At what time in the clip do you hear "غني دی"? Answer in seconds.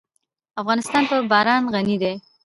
1.73-2.13